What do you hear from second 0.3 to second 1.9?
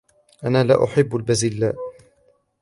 انا لا احب البازلاء